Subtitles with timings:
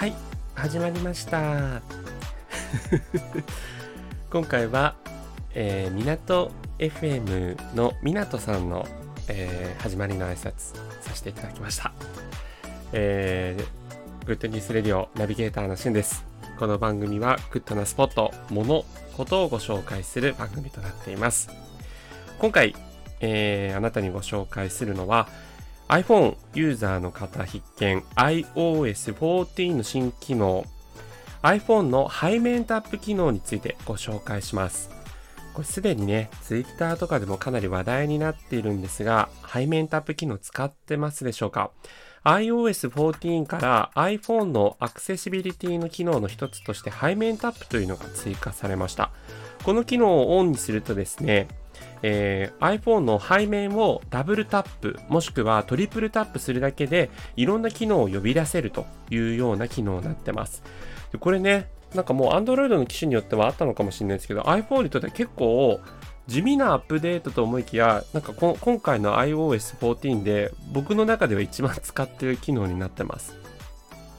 [0.00, 0.14] はい
[0.54, 1.82] 始まりました。
[4.32, 4.94] 今回は、
[5.52, 8.88] えー、港 FM の港さんの、
[9.28, 11.92] えー、始まりの挨拶させていただきました、
[12.94, 16.24] えー、 Good News Radio ナビゲーターのしゅんです。
[16.58, 18.86] この番組はグッドなスポット、物、
[19.18, 21.50] ことをご紹介する番組となっています。
[22.38, 22.74] 今回、
[23.20, 25.28] えー、あなたにご紹介するのは
[25.90, 30.64] iPhone ユーザーの方必見 iOS14 の新機能
[31.42, 34.90] iPhone の背面タップ機能についてご紹介します。
[35.52, 41.72] これすでにね、Twitter とかでもかなり話題になっているんですが、背面タップ機能使ってますでしょうか
[42.24, 49.10] ？iOS14 から iPhone のアクセシビリティの機能の一つとして背面タップというのが追加されました。
[49.64, 51.48] この機能をオンにするとですね、
[52.02, 60.62] えー、iPhone の背面をダブルタップもしくはトリプルタップするだけでいろんな機能を呼び出せるというような機能になってます。
[61.12, 65.80] でこれね、なんかもう Android の機種によってはあったのかもしれないですけど iPhone にとっては結構
[66.30, 73.36] 地味なアップデートと思いきや、なんかこ今回の iOS14 で僕の中では一番使ってる機能になってます。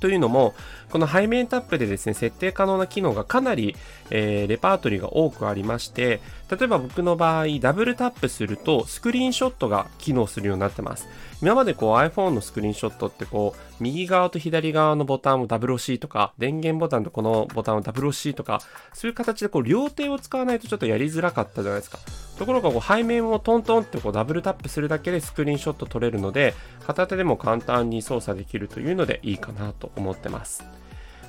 [0.00, 0.52] というのも、
[0.90, 3.76] この背面タップでですね、設定可能な機能がかなり、
[4.10, 6.20] えー、レパートリーが多くありまして、
[6.52, 11.08] 例えば僕の場合、ダブルタップするとスクリーンショットが機能するようになってます。
[11.40, 18.60] 今までこう iPhone のスクリーンショットってこう、右側と左側のボタンをダブル押しとか、電源ボタンとこのボタンをダブル押しとか、
[18.92, 21.98] そういう形でこう両手を使わないとちょっとやりづらかったじゃないですか。
[22.38, 26.54] ところがこう背面をトントンってこうダブルタップするだけでスクリーンショット撮れるので
[26.86, 30.64] 片手でも簡単に操作できるというのでいいかなと思ってます。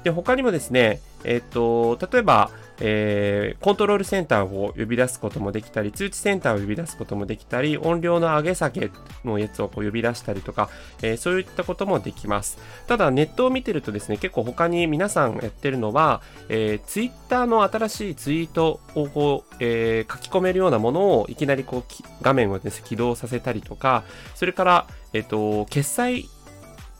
[0.04, 8.92] で他にもですね、えっ、と例えばえー、コントロールセンターを呼び出すこともできたり、通知センターを呼び出すこともできたり、音量の上げ下げ
[9.24, 10.70] のやつをこう呼び出したりとか、
[11.02, 12.58] えー、そういったこともできます。
[12.88, 24.03] ただ、ネットを見てるとですね、結構他に皆さんやってるのは、えー、ツイッターの新しいツイートをこう、えー、書き込めるようなものをいきなりこう画面をです、ね、起動させたりとか、
[24.36, 26.25] それから、えっ、と、決済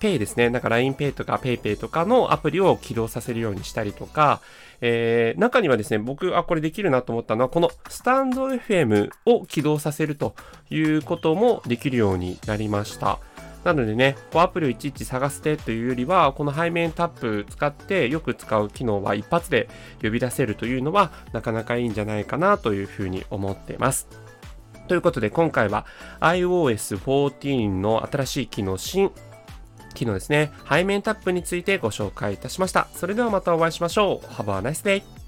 [0.04, 0.50] ペイですね。
[0.50, 4.42] なんか LINEPay とか PayPay とかのアプリを起動させるようにしたりとか、
[4.82, 10.36] えー、中にはですね、僕、あ、これできるなと思ったのは、このスタンド FM を起動させると
[10.70, 13.20] いうこともできるようになりました。
[13.64, 19.70] なのでね、こうアプリをいちいち探してというよりは、この背面タップ使ってよく使う機能は一発で
[20.02, 24.10] 呼び出せるというのは、なかなかいいんじゃないかなというふうに思っています。
[24.90, 25.86] ということで今回は
[26.20, 29.14] iOS14 の新しい機能新
[29.94, 32.88] 機能ですね、背面タップについてご紹介いたしました。
[32.94, 34.26] それではまたお会いしましょう。
[34.28, 35.23] Have a nice day!